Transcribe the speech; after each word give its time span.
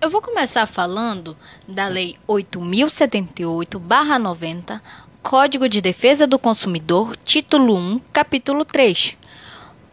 Eu 0.00 0.10
vou 0.10 0.20
começar 0.20 0.66
falando 0.66 1.36
da 1.68 1.86
Lei 1.86 2.18
8078-90, 2.28 4.80
Código 5.22 5.68
de 5.68 5.80
Defesa 5.80 6.26
do 6.26 6.36
Consumidor, 6.36 7.16
título 7.18 7.76
1, 7.76 8.00
capítulo 8.12 8.64
3, 8.64 9.14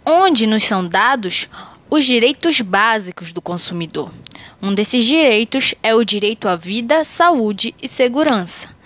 onde 0.03 0.47
nos 0.47 0.63
são 0.63 0.83
dados 0.83 1.47
os 1.91 2.05
direitos 2.05 2.59
básicos 2.59 3.31
do 3.31 3.39
consumidor. 3.39 4.11
Um 4.59 4.73
desses 4.73 5.05
direitos 5.05 5.75
é 5.83 5.93
o 5.93 6.03
direito 6.03 6.47
à 6.47 6.55
vida, 6.55 7.03
saúde 7.03 7.75
e 7.79 7.87
segurança, 7.87 8.78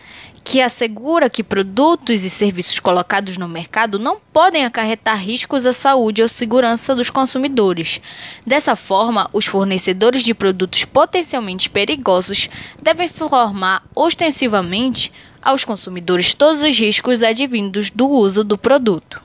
que 0.43 0.61
assegura 0.61 1.29
que 1.29 1.41
produtos 1.41 2.23
e 2.23 2.29
serviços 2.29 2.77
colocados 2.79 3.37
no 3.37 3.47
mercado 3.47 3.97
não 3.97 4.17
podem 4.31 4.65
acarretar 4.65 5.17
riscos 5.17 5.65
à 5.65 5.71
saúde 5.71 6.21
ou 6.21 6.27
segurança 6.27 6.93
dos 6.93 7.09
consumidores. 7.09 8.01
Dessa 8.45 8.75
forma, 8.75 9.29
os 9.31 9.45
fornecedores 9.45 10.23
de 10.23 10.33
produtos 10.33 10.83
potencialmente 10.83 11.69
perigosos 11.69 12.49
devem 12.81 13.07
informar 13.07 13.83
ostensivamente 13.95 15.11
aos 15.41 15.63
consumidores 15.63 16.33
todos 16.33 16.61
os 16.61 16.77
riscos 16.77 17.23
advindos 17.23 17.89
do 17.89 18.07
uso 18.07 18.43
do 18.43 18.57
produto. 18.57 19.21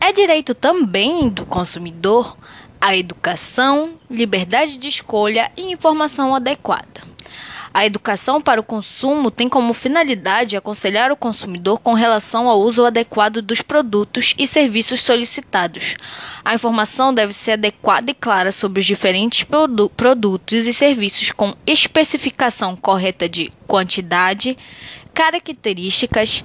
É 0.00 0.12
direito 0.12 0.54
também 0.54 1.28
do 1.28 1.44
consumidor 1.46 2.36
a 2.80 2.96
educação, 2.96 3.94
liberdade 4.10 4.76
de 4.76 4.88
escolha 4.88 5.52
e 5.56 5.72
informação 5.72 6.34
adequada. 6.34 7.11
A 7.74 7.86
educação 7.86 8.40
para 8.40 8.60
o 8.60 8.64
consumo 8.64 9.30
tem 9.30 9.48
como 9.48 9.72
finalidade 9.72 10.56
aconselhar 10.56 11.10
o 11.10 11.16
consumidor 11.16 11.78
com 11.78 11.94
relação 11.94 12.46
ao 12.46 12.60
uso 12.60 12.84
adequado 12.84 13.40
dos 13.40 13.62
produtos 13.62 14.34
e 14.36 14.46
serviços 14.46 15.00
solicitados. 15.00 15.96
A 16.44 16.54
informação 16.54 17.14
deve 17.14 17.32
ser 17.32 17.52
adequada 17.52 18.10
e 18.10 18.14
clara 18.14 18.52
sobre 18.52 18.80
os 18.80 18.86
diferentes 18.86 19.44
produ 19.44 19.88
produtos 19.88 20.66
e 20.66 20.74
serviços 20.74 21.30
com 21.30 21.54
especificação 21.66 22.76
correta 22.76 23.26
de 23.26 23.50
quantidade, 23.66 24.58
características, 25.14 26.44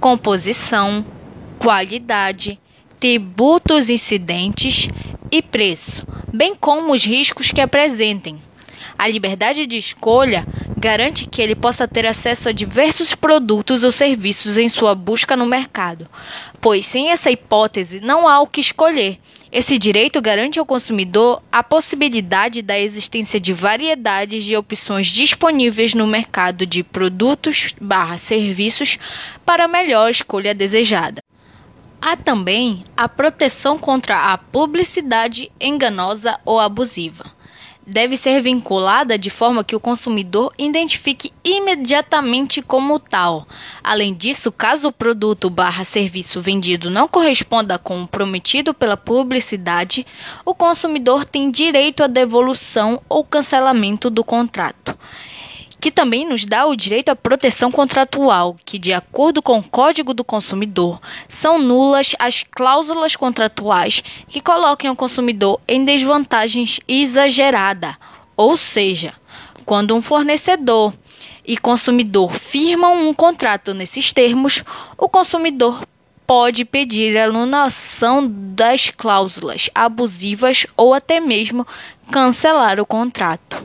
composição, 0.00 1.04
qualidade, 1.58 2.58
tributos 2.98 3.90
incidentes 3.90 4.88
e 5.30 5.42
preço, 5.42 6.06
bem 6.32 6.54
como 6.54 6.94
os 6.94 7.04
riscos 7.04 7.50
que 7.50 7.60
apresentem. 7.60 8.43
A 8.98 9.06
liberdade 9.08 9.66
de 9.66 9.76
escolha 9.76 10.46
garante 10.76 11.26
que 11.26 11.42
ele 11.42 11.54
possa 11.54 11.88
ter 11.88 12.06
acesso 12.06 12.48
a 12.48 12.52
diversos 12.52 13.14
produtos 13.14 13.84
ou 13.84 13.92
serviços 13.92 14.56
em 14.56 14.68
sua 14.68 14.94
busca 14.94 15.36
no 15.36 15.44
mercado, 15.46 16.08
pois 16.60 16.86
sem 16.86 17.10
essa 17.10 17.30
hipótese 17.30 18.00
não 18.00 18.26
há 18.28 18.40
o 18.40 18.46
que 18.46 18.60
escolher. 18.60 19.18
Esse 19.50 19.78
direito 19.78 20.20
garante 20.20 20.58
ao 20.58 20.66
consumidor 20.66 21.42
a 21.50 21.62
possibilidade 21.62 22.60
da 22.60 22.78
existência 22.78 23.40
de 23.40 23.52
variedades 23.52 24.44
de 24.44 24.54
opções 24.56 25.06
disponíveis 25.06 25.94
no 25.94 26.06
mercado 26.06 26.66
de 26.66 26.82
produtos/serviços 26.82 28.98
para 29.44 29.64
a 29.66 29.68
melhor 29.68 30.10
escolha 30.10 30.54
desejada. 30.54 31.22
Há 32.00 32.16
também 32.16 32.84
a 32.96 33.08
proteção 33.08 33.78
contra 33.78 34.32
a 34.32 34.38
publicidade 34.38 35.50
enganosa 35.60 36.38
ou 36.44 36.60
abusiva. 36.60 37.33
Deve 37.86 38.16
ser 38.16 38.40
vinculada 38.40 39.18
de 39.18 39.28
forma 39.28 39.62
que 39.62 39.76
o 39.76 39.80
consumidor 39.80 40.54
identifique 40.58 41.30
imediatamente 41.44 42.62
como 42.62 42.98
tal. 42.98 43.46
Além 43.82 44.14
disso, 44.14 44.50
caso 44.50 44.88
o 44.88 44.92
produto 44.92 45.50
barra 45.50 45.84
serviço 45.84 46.40
vendido 46.40 46.88
não 46.88 47.06
corresponda 47.06 47.78
com 47.78 48.02
o 48.02 48.08
prometido 48.08 48.72
pela 48.72 48.96
publicidade, 48.96 50.06
o 50.46 50.54
consumidor 50.54 51.26
tem 51.26 51.50
direito 51.50 52.02
à 52.02 52.06
devolução 52.06 53.02
ou 53.06 53.22
cancelamento 53.22 54.08
do 54.08 54.24
contrato 54.24 54.96
que 55.84 55.90
também 55.90 56.26
nos 56.26 56.46
dá 56.46 56.64
o 56.64 56.74
direito 56.74 57.10
à 57.10 57.14
proteção 57.14 57.70
contratual, 57.70 58.56
que, 58.64 58.78
de 58.78 58.90
acordo 58.90 59.42
com 59.42 59.58
o 59.58 59.62
Código 59.62 60.14
do 60.14 60.24
Consumidor, 60.24 60.98
são 61.28 61.58
nulas 61.58 62.16
as 62.18 62.42
cláusulas 62.42 63.14
contratuais 63.16 64.02
que 64.26 64.40
coloquem 64.40 64.88
o 64.88 64.96
consumidor 64.96 65.60
em 65.68 65.84
desvantagem 65.84 66.66
exagerada, 66.88 67.98
ou 68.34 68.56
seja, 68.56 69.12
quando 69.66 69.94
um 69.94 70.00
fornecedor 70.00 70.94
e 71.46 71.54
consumidor 71.58 72.32
firmam 72.32 73.06
um 73.06 73.12
contrato 73.12 73.74
nesses 73.74 74.10
termos, 74.10 74.64
o 74.96 75.06
consumidor 75.06 75.86
pode 76.26 76.64
pedir 76.64 77.14
a 77.18 77.26
anulação 77.26 78.26
das 78.26 78.88
cláusulas 78.88 79.68
abusivas 79.74 80.66
ou 80.78 80.94
até 80.94 81.20
mesmo 81.20 81.66
cancelar 82.10 82.80
o 82.80 82.86
contrato 82.86 83.62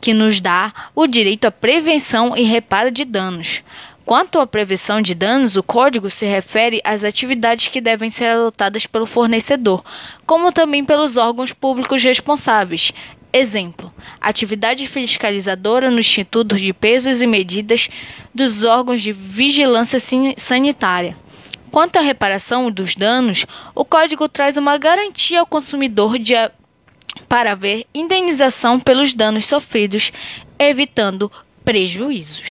que 0.00 0.14
nos 0.14 0.40
dá 0.40 0.72
o 0.94 1.06
direito 1.06 1.46
à 1.46 1.50
prevenção 1.50 2.36
e 2.36 2.42
reparo 2.42 2.90
de 2.90 3.04
danos. 3.04 3.62
Quanto 4.08 4.40
à 4.40 4.46
prevenção 4.46 5.02
de 5.02 5.14
danos, 5.14 5.56
o 5.56 5.62
código 5.62 6.08
se 6.08 6.24
refere 6.24 6.80
às 6.82 7.04
atividades 7.04 7.68
que 7.68 7.78
devem 7.78 8.08
ser 8.08 8.28
adotadas 8.28 8.86
pelo 8.86 9.04
fornecedor, 9.04 9.84
como 10.24 10.50
também 10.50 10.82
pelos 10.82 11.18
órgãos 11.18 11.52
públicos 11.52 12.02
responsáveis. 12.02 12.92
Exemplo: 13.30 13.92
atividade 14.18 14.86
fiscalizadora 14.86 15.90
no 15.90 16.00
Instituto 16.00 16.56
de 16.56 16.72
Pesos 16.72 17.20
e 17.20 17.26
Medidas 17.26 17.90
dos 18.34 18.64
órgãos 18.64 19.02
de 19.02 19.12
vigilância 19.12 20.00
sanitária. 20.38 21.14
Quanto 21.70 21.96
à 21.96 22.00
reparação 22.00 22.70
dos 22.70 22.94
danos, 22.94 23.44
o 23.74 23.84
código 23.84 24.26
traz 24.26 24.56
uma 24.56 24.78
garantia 24.78 25.40
ao 25.40 25.46
consumidor 25.46 26.18
de 26.18 26.34
para 27.28 27.52
haver 27.52 27.86
indenização 27.94 28.80
pelos 28.80 29.14
danos 29.14 29.46
sofridos, 29.46 30.10
evitando 30.58 31.30
prejuízos. 31.64 32.44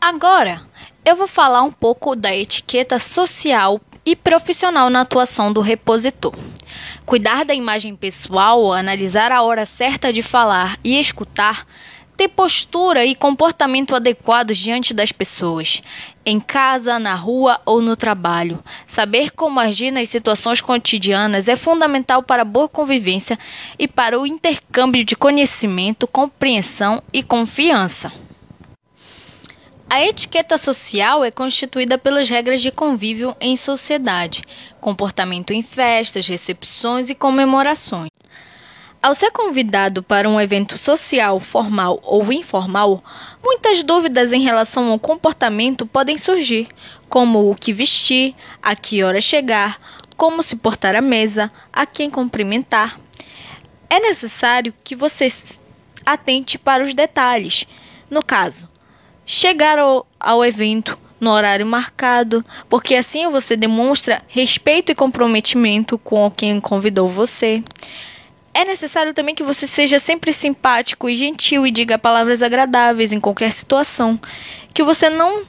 Agora, 0.00 0.60
eu 1.04 1.16
vou 1.16 1.26
falar 1.26 1.62
um 1.62 1.70
pouco 1.70 2.14
da 2.14 2.34
etiqueta 2.36 2.98
social 2.98 3.80
e 4.04 4.16
profissional 4.16 4.90
na 4.90 5.02
atuação 5.02 5.52
do 5.52 5.60
repositor. 5.60 6.34
Cuidar 7.06 7.44
da 7.44 7.54
imagem 7.54 7.94
pessoal, 7.94 8.72
analisar 8.72 9.32
a 9.32 9.42
hora 9.42 9.64
certa 9.64 10.12
de 10.12 10.22
falar 10.22 10.78
e 10.82 10.98
escutar 10.98 11.66
ter 12.16 12.28
postura 12.28 13.04
e 13.04 13.14
comportamento 13.14 13.94
adequados 13.94 14.58
diante 14.58 14.92
das 14.92 15.12
pessoas, 15.12 15.82
em 16.24 16.38
casa, 16.38 16.98
na 16.98 17.14
rua 17.14 17.60
ou 17.64 17.80
no 17.82 17.96
trabalho. 17.96 18.62
Saber 18.86 19.30
como 19.30 19.60
agir 19.60 19.90
nas 19.90 20.08
situações 20.08 20.60
cotidianas 20.60 21.48
é 21.48 21.56
fundamental 21.56 22.22
para 22.22 22.42
a 22.42 22.44
boa 22.44 22.68
convivência 22.68 23.38
e 23.78 23.88
para 23.88 24.18
o 24.20 24.26
intercâmbio 24.26 25.04
de 25.04 25.16
conhecimento, 25.16 26.06
compreensão 26.06 27.02
e 27.12 27.22
confiança. 27.22 28.12
A 29.90 30.02
etiqueta 30.02 30.56
social 30.56 31.22
é 31.22 31.30
constituída 31.30 31.98
pelas 31.98 32.28
regras 32.28 32.62
de 32.62 32.70
convívio 32.70 33.36
em 33.38 33.56
sociedade, 33.58 34.42
comportamento 34.80 35.52
em 35.52 35.62
festas, 35.62 36.26
recepções 36.26 37.10
e 37.10 37.14
comemorações. 37.14 38.08
Ao 39.02 39.16
ser 39.16 39.32
convidado 39.32 40.00
para 40.00 40.28
um 40.28 40.40
evento 40.40 40.78
social, 40.78 41.40
formal 41.40 41.98
ou 42.04 42.32
informal, 42.32 43.02
muitas 43.42 43.82
dúvidas 43.82 44.32
em 44.32 44.42
relação 44.42 44.92
ao 44.92 44.98
comportamento 44.98 45.84
podem 45.84 46.16
surgir, 46.16 46.68
como 47.08 47.50
o 47.50 47.56
que 47.56 47.72
vestir, 47.72 48.32
a 48.62 48.76
que 48.76 49.02
hora 49.02 49.20
chegar, 49.20 49.80
como 50.16 50.40
se 50.40 50.54
portar 50.54 50.94
à 50.94 51.00
mesa, 51.00 51.50
a 51.72 51.84
quem 51.84 52.08
cumprimentar. 52.08 52.96
É 53.90 53.98
necessário 53.98 54.72
que 54.84 54.94
você 54.94 55.32
atente 56.06 56.56
para 56.56 56.84
os 56.84 56.94
detalhes. 56.94 57.66
No 58.08 58.24
caso, 58.24 58.68
chegar 59.26 59.80
ao, 59.80 60.06
ao 60.20 60.44
evento 60.44 60.96
no 61.18 61.30
horário 61.30 61.66
marcado, 61.66 62.44
porque 62.68 62.94
assim 62.94 63.28
você 63.28 63.56
demonstra 63.56 64.22
respeito 64.28 64.92
e 64.92 64.94
comprometimento 64.94 65.98
com 65.98 66.30
quem 66.30 66.60
convidou 66.60 67.08
você 67.08 67.64
É 68.54 68.64
necessário 68.64 69.14
também 69.14 69.34
que 69.34 69.42
você 69.42 69.66
seja 69.66 69.98
sempre 69.98 70.32
simpático 70.32 71.08
e 71.08 71.16
gentil 71.16 71.66
e 71.66 71.70
diga 71.70 71.98
palavras 71.98 72.42
agradáveis 72.42 73.10
em 73.10 73.20
qualquer 73.20 73.52
situação. 73.52 74.20
Que 74.74 74.82
você 74.82 75.08
não 75.08 75.44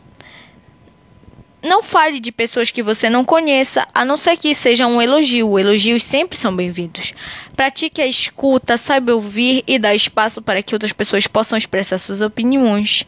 não 1.62 1.82
fale 1.82 2.20
de 2.20 2.30
pessoas 2.30 2.70
que 2.70 2.84
você 2.84 3.10
não 3.10 3.24
conheça, 3.24 3.88
a 3.94 4.04
não 4.04 4.18
ser 4.18 4.36
que 4.36 4.54
seja 4.54 4.86
um 4.86 5.02
elogio. 5.02 5.58
Elogios 5.58 6.04
sempre 6.04 6.38
são 6.38 6.54
bem-vindos. 6.54 7.14
Pratique 7.56 8.02
a 8.02 8.08
escuta, 8.08 8.78
saiba 8.78 9.14
ouvir 9.14 9.64
e 9.66 9.80
dar 9.80 9.96
espaço 9.96 10.42
para 10.42 10.62
que 10.62 10.76
outras 10.76 10.92
pessoas 10.92 11.26
possam 11.26 11.58
expressar 11.58 12.00
suas 12.00 12.20
opiniões. 12.20 13.06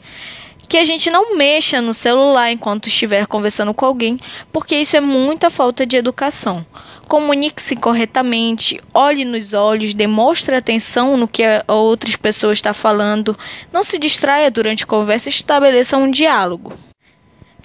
Que 0.67 0.77
a 0.77 0.83
gente 0.83 1.09
não 1.09 1.35
mexa 1.35 1.81
no 1.81 1.93
celular 1.93 2.51
enquanto 2.51 2.87
estiver 2.87 3.27
conversando 3.27 3.73
com 3.73 3.85
alguém, 3.85 4.19
porque 4.51 4.75
isso 4.75 4.97
é 4.97 5.01
muita 5.01 5.49
falta 5.49 5.85
de 5.85 5.95
educação. 5.95 6.65
Comunique-se 7.07 7.75
corretamente, 7.75 8.81
olhe 8.93 9.25
nos 9.25 9.53
olhos, 9.53 9.93
demonstre 9.93 10.55
atenção 10.55 11.15
no 11.17 11.27
que 11.27 11.43
a 11.43 11.63
outras 11.67 12.15
pessoas 12.15 12.57
estão 12.57 12.73
falando, 12.73 13.37
não 13.71 13.83
se 13.83 13.99
distraia 13.99 14.49
durante 14.49 14.83
a 14.83 14.87
conversa 14.87 15.29
e 15.29 15.31
estabeleça 15.31 15.97
um 15.97 16.09
diálogo. 16.09 16.73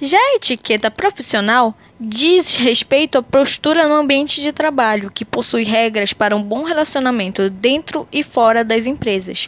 Já 0.02 0.18
a 0.18 0.36
etiqueta 0.36 0.90
profissional 0.90 1.74
diz 1.98 2.56
respeito 2.56 3.18
à 3.18 3.22
postura 3.22 3.86
no 3.86 3.94
ambiente 3.94 4.40
de 4.40 4.50
trabalho, 4.50 5.10
que 5.10 5.26
possui 5.26 5.62
regras 5.62 6.14
para 6.14 6.34
um 6.34 6.42
bom 6.42 6.62
relacionamento 6.62 7.50
dentro 7.50 8.08
e 8.10 8.22
fora 8.22 8.64
das 8.64 8.86
empresas, 8.86 9.46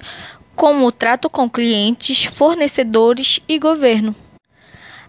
como 0.63 0.87
o 0.87 0.93
trato 0.93 1.29
com 1.29 1.51
clientes, 1.51 2.27
fornecedores 2.27 3.41
e 3.49 3.59
governo. 3.59 4.15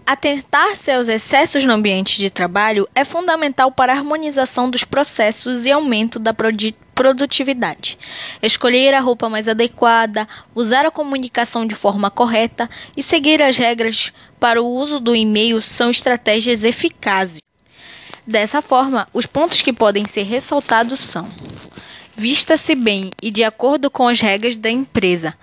Atentar-se 0.04 0.90
aos 0.90 1.08
excessos 1.08 1.64
no 1.64 1.74
ambiente 1.74 2.18
de 2.18 2.32
trabalho 2.32 2.90
é 2.96 3.06
fundamental 3.06 3.72
para 3.72 3.94
a 3.94 3.96
harmonização 3.96 4.68
dos 4.68 4.84
processos 4.84 5.68
e 5.68 5.72
aumento 5.72 6.18
da 6.18 6.34
produtividade. 6.34 8.00
Escolher 8.42 8.96
a 8.96 9.00
roupa 9.00 9.30
mais 9.30 9.48
adequada, 9.48 10.28
usar 10.56 10.88
a 10.88 10.92
comunicação 10.92 11.68
de 11.68 11.76
forma 11.76 12.10
correta 12.10 12.68
e 12.98 13.04
seguir 13.04 13.40
as 13.40 13.56
regras 13.56 14.12
para 14.40 14.60
o 14.60 14.66
uso 14.66 15.00
do 15.00 15.16
e-mail 15.16 15.62
são 15.62 15.92
estratégias 15.92 16.64
eficazes. 16.64 17.44
Dessa 18.26 18.60
forma, 18.60 19.08
os 19.14 19.28
pontos 19.28 19.62
que 19.62 19.72
podem 19.72 20.04
ser 20.06 20.24
ressaltados 20.24 21.00
são: 21.00 21.30
vista-se 22.16 22.76
bem 22.76 23.12
e 23.22 23.32
de 23.32 23.44
acordo 23.44 23.90
com 23.90 24.08
as 24.08 24.22
regras 24.22 24.58
da 24.58 24.70
empresa. 24.70 25.34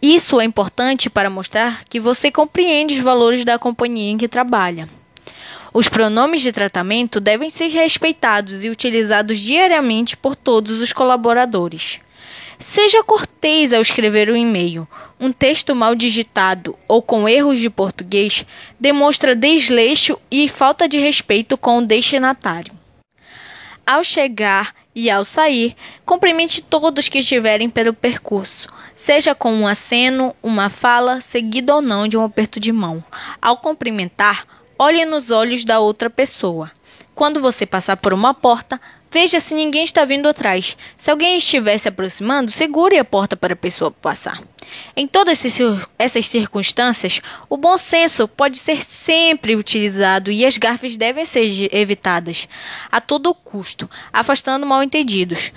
Isso 0.00 0.40
é 0.40 0.44
importante 0.44 1.08
para 1.08 1.30
mostrar 1.30 1.84
que 1.88 2.00
você 2.00 2.30
compreende 2.30 2.94
os 2.94 3.00
valores 3.00 3.44
da 3.44 3.58
companhia 3.58 4.10
em 4.10 4.18
que 4.18 4.28
trabalha. 4.28 4.88
Os 5.72 5.88
pronomes 5.88 6.42
de 6.42 6.52
tratamento 6.52 7.20
devem 7.20 7.48
ser 7.48 7.68
respeitados 7.68 8.62
e 8.62 8.68
utilizados 8.68 9.38
diariamente 9.38 10.16
por 10.16 10.36
todos 10.36 10.80
os 10.80 10.92
colaboradores. 10.92 12.00
Seja 12.58 13.02
cortês 13.02 13.72
ao 13.72 13.80
escrever 13.80 14.30
um 14.30 14.36
e-mail. 14.36 14.86
Um 15.18 15.32
texto 15.32 15.74
mal 15.74 15.94
digitado 15.94 16.76
ou 16.86 17.00
com 17.00 17.28
erros 17.28 17.58
de 17.58 17.70
português 17.70 18.44
demonstra 18.78 19.34
desleixo 19.34 20.18
e 20.30 20.48
falta 20.48 20.88
de 20.88 20.98
respeito 20.98 21.56
com 21.56 21.78
o 21.78 21.86
destinatário. 21.86 22.72
Ao 23.86 24.04
chegar 24.04 24.74
e 24.94 25.10
ao 25.10 25.24
sair, 25.24 25.74
cumprimente 26.04 26.62
todos 26.62 27.08
que 27.08 27.18
estiverem 27.18 27.68
pelo 27.68 27.94
percurso 27.94 28.68
seja 29.02 29.34
com 29.34 29.52
um 29.52 29.66
aceno, 29.66 30.34
uma 30.40 30.70
fala, 30.70 31.20
seguido 31.20 31.72
ou 31.72 31.82
não 31.82 32.06
de 32.06 32.16
um 32.16 32.22
aperto 32.22 32.60
de 32.60 32.70
mão. 32.70 33.02
Ao 33.40 33.56
cumprimentar, 33.56 34.46
olhe 34.78 35.04
nos 35.04 35.30
olhos 35.30 35.64
da 35.64 35.80
outra 35.80 36.08
pessoa. 36.08 36.70
Quando 37.12 37.40
você 37.40 37.66
passar 37.66 37.96
por 37.96 38.12
uma 38.12 38.32
porta, 38.32 38.80
veja 39.10 39.40
se 39.40 39.54
ninguém 39.54 39.82
está 39.82 40.04
vindo 40.04 40.28
atrás. 40.28 40.76
Se 40.96 41.10
alguém 41.10 41.36
estiver 41.36 41.76
se 41.78 41.88
aproximando, 41.88 42.52
segure 42.52 42.96
a 42.96 43.04
porta 43.04 43.36
para 43.36 43.54
a 43.54 43.56
pessoa 43.56 43.90
passar. 43.90 44.40
Em 44.96 45.06
todas 45.06 45.44
essas 45.98 46.26
circunstâncias, 46.26 47.20
o 47.48 47.56
bom 47.56 47.76
senso 47.78 48.28
pode 48.28 48.58
ser 48.58 48.84
sempre 48.84 49.56
utilizado 49.56 50.30
e 50.30 50.44
as 50.44 50.56
gafes 50.58 50.96
devem 50.96 51.24
ser 51.24 51.68
evitadas 51.74 52.48
a 52.90 53.00
todo 53.00 53.34
custo, 53.34 53.88
afastando 54.12 54.66
mal-entendidos. 54.66 55.52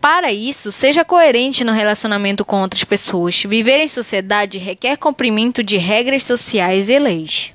Para 0.00 0.32
isso, 0.32 0.70
seja 0.70 1.04
coerente 1.04 1.64
no 1.64 1.72
relacionamento 1.72 2.44
com 2.44 2.60
outras 2.60 2.84
pessoas. 2.84 3.42
Viver 3.42 3.80
em 3.80 3.88
sociedade 3.88 4.58
requer 4.58 4.96
cumprimento 4.96 5.64
de 5.64 5.76
regras 5.78 6.22
sociais 6.22 6.88
e 6.88 6.98
leis. 6.98 7.52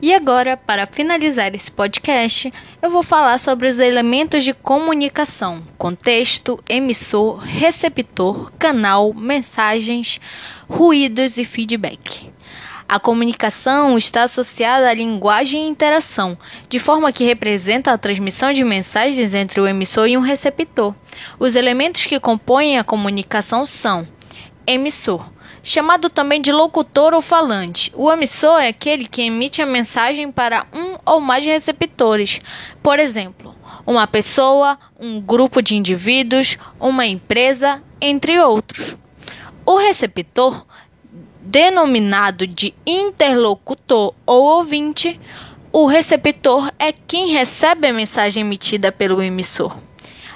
E 0.00 0.12
agora, 0.12 0.56
para 0.56 0.86
finalizar 0.86 1.54
esse 1.54 1.70
podcast, 1.70 2.52
eu 2.82 2.90
vou 2.90 3.04
falar 3.04 3.38
sobre 3.38 3.68
os 3.68 3.78
elementos 3.78 4.42
de 4.42 4.52
comunicação: 4.52 5.62
contexto, 5.78 6.58
emissor, 6.68 7.38
receptor, 7.38 8.50
canal, 8.58 9.14
mensagens, 9.14 10.20
ruídos 10.68 11.38
e 11.38 11.44
feedback. 11.44 12.28
A 12.88 12.98
comunicação 12.98 13.96
está 13.96 14.24
associada 14.24 14.90
à 14.90 14.92
linguagem 14.92 15.64
e 15.64 15.68
interação, 15.68 16.36
de 16.68 16.80
forma 16.80 17.12
que 17.12 17.24
representa 17.24 17.92
a 17.92 17.96
transmissão 17.96 18.52
de 18.52 18.64
mensagens 18.64 19.32
entre 19.32 19.60
o 19.60 19.66
emissor 19.66 20.08
e 20.08 20.18
um 20.18 20.20
receptor. 20.20 20.92
Os 21.38 21.54
elementos 21.54 22.04
que 22.04 22.18
compõem 22.18 22.78
a 22.78 22.84
comunicação 22.84 23.64
são: 23.64 24.04
emissor, 24.66 25.24
chamado 25.62 26.10
também 26.10 26.42
de 26.42 26.50
locutor 26.50 27.14
ou 27.14 27.22
falante. 27.22 27.92
O 27.94 28.10
emissor 28.10 28.60
é 28.60 28.68
aquele 28.68 29.06
que 29.06 29.22
emite 29.22 29.62
a 29.62 29.66
mensagem 29.66 30.32
para 30.32 30.66
um 30.72 30.91
ou 31.04 31.20
mais 31.20 31.44
receptores. 31.44 32.40
Por 32.82 32.98
exemplo, 32.98 33.54
uma 33.86 34.06
pessoa, 34.06 34.78
um 34.98 35.20
grupo 35.20 35.62
de 35.62 35.74
indivíduos, 35.76 36.58
uma 36.78 37.06
empresa, 37.06 37.82
entre 38.00 38.40
outros. 38.40 38.96
O 39.64 39.76
receptor 39.76 40.64
denominado 41.40 42.46
de 42.46 42.72
interlocutor 42.86 44.14
ou 44.24 44.42
ouvinte, 44.58 45.20
o 45.72 45.86
receptor 45.86 46.72
é 46.78 46.92
quem 46.92 47.28
recebe 47.28 47.88
a 47.88 47.92
mensagem 47.92 48.42
emitida 48.42 48.92
pelo 48.92 49.22
emissor. 49.22 49.76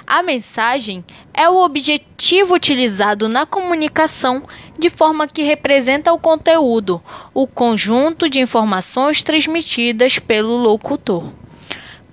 A 0.09 0.23
mensagem 0.23 1.03
é 1.33 1.49
o 1.49 1.57
objetivo 1.57 2.53
utilizado 2.53 3.27
na 3.27 3.45
comunicação 3.45 4.41
de 4.79 4.89
forma 4.89 5.27
que 5.27 5.43
representa 5.43 6.13
o 6.13 6.17
conteúdo, 6.17 7.01
o 7.33 7.45
conjunto 7.45 8.29
de 8.29 8.39
informações 8.39 9.21
transmitidas 9.21 10.17
pelo 10.17 10.55
locutor. 10.55 11.25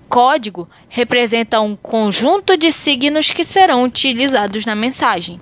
Código 0.08 0.68
representa 0.88 1.60
um 1.60 1.76
conjunto 1.76 2.56
de 2.56 2.72
signos 2.72 3.30
que 3.30 3.44
serão 3.44 3.84
utilizados 3.84 4.66
na 4.66 4.74
mensagem. 4.74 5.40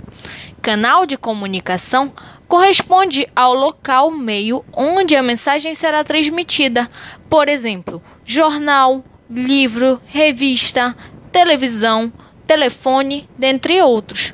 Canal 0.60 1.06
de 1.06 1.16
comunicação 1.16 2.12
corresponde 2.46 3.26
ao 3.34 3.54
local 3.54 4.10
meio 4.10 4.62
onde 4.75 5.16
a 5.16 5.22
mensagem 5.22 5.75
será 5.75 6.04
transmitida, 6.04 6.87
por 7.30 7.49
exemplo, 7.49 8.02
jornal, 8.26 9.02
livro, 9.30 9.99
revista, 10.06 10.94
televisão, 11.32 12.12
telefone, 12.46 13.28
dentre 13.38 13.80
outros. 13.82 14.32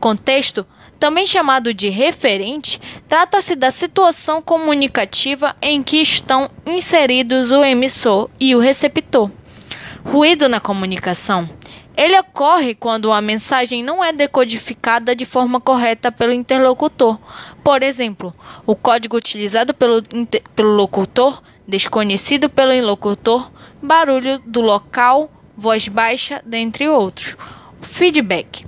Contexto, 0.00 0.66
também 0.98 1.26
chamado 1.26 1.72
de 1.72 1.88
referente, 1.88 2.80
trata-se 3.08 3.54
da 3.54 3.70
situação 3.70 4.42
comunicativa 4.42 5.54
em 5.62 5.82
que 5.82 5.98
estão 5.98 6.50
inseridos 6.66 7.50
o 7.50 7.64
emissor 7.64 8.28
e 8.38 8.54
o 8.54 8.58
receptor. 8.58 9.30
Ruído 10.04 10.48
na 10.48 10.60
comunicação 10.60 11.48
ele 11.98 12.16
ocorre 12.16 12.76
quando 12.76 13.10
a 13.10 13.20
mensagem 13.20 13.82
não 13.82 14.04
é 14.04 14.12
decodificada 14.12 15.16
de 15.16 15.26
forma 15.26 15.60
correta 15.60 16.12
pelo 16.12 16.32
interlocutor. 16.32 17.18
Por 17.64 17.82
exemplo, 17.82 18.32
o 18.64 18.76
código 18.76 19.16
utilizado 19.16 19.74
pelo, 19.74 20.00
pelo 20.54 20.76
locutor, 20.76 21.42
desconhecido 21.66 22.48
pelo 22.48 22.72
interlocutor, 22.72 23.50
barulho 23.82 24.38
do 24.46 24.60
local, 24.60 25.28
voz 25.58 25.88
baixa, 25.88 26.40
dentre 26.46 26.88
outros. 26.88 27.36
Feedback 27.82 28.64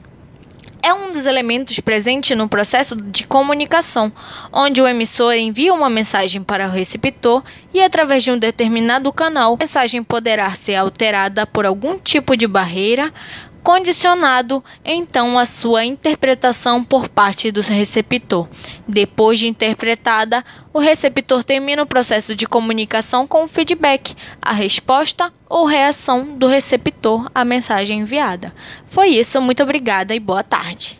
é 0.82 0.92
um 0.92 1.12
dos 1.12 1.24
elementos 1.24 1.78
presentes 1.78 2.36
no 2.36 2.48
processo 2.48 2.96
de 2.96 3.26
comunicação, 3.26 4.10
onde 4.52 4.80
o 4.82 4.88
emissor 4.88 5.34
envia 5.34 5.72
uma 5.72 5.90
mensagem 5.90 6.42
para 6.42 6.66
o 6.66 6.70
receptor 6.70 7.44
e, 7.72 7.80
através 7.80 8.24
de 8.24 8.32
um 8.32 8.38
determinado 8.38 9.12
canal, 9.12 9.54
a 9.54 9.56
mensagem 9.58 10.02
poderá 10.02 10.50
ser 10.50 10.74
alterada 10.74 11.46
por 11.46 11.64
algum 11.64 11.98
tipo 11.98 12.36
de 12.36 12.46
barreira, 12.46 13.12
condicionado 13.62 14.62
então 14.84 15.38
a 15.38 15.46
sua 15.46 15.84
interpretação 15.84 16.84
por 16.84 17.08
parte 17.08 17.50
do 17.50 17.60
receptor. 17.60 18.48
Depois 18.86 19.38
de 19.38 19.48
interpretada, 19.48 20.44
o 20.72 20.78
receptor 20.78 21.42
termina 21.42 21.82
o 21.82 21.86
processo 21.86 22.34
de 22.34 22.46
comunicação 22.46 23.26
com 23.26 23.44
o 23.44 23.48
feedback, 23.48 24.14
a 24.40 24.52
resposta 24.52 25.32
ou 25.48 25.64
reação 25.64 26.36
do 26.36 26.46
receptor 26.46 27.30
à 27.34 27.44
mensagem 27.44 28.00
enviada. 28.00 28.54
Foi 28.90 29.08
isso, 29.08 29.40
muito 29.40 29.62
obrigada 29.62 30.14
e 30.14 30.20
boa 30.20 30.42
tarde. 30.42 30.99